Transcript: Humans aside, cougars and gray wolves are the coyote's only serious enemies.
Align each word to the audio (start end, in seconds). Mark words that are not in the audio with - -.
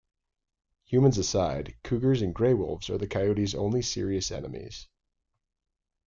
Humans 0.85 1.19
aside, 1.19 1.75
cougars 1.83 2.23
and 2.23 2.33
gray 2.33 2.55
wolves 2.55 2.89
are 2.89 2.97
the 2.97 3.05
coyote's 3.05 3.53
only 3.53 3.83
serious 3.83 4.31
enemies. 4.31 4.87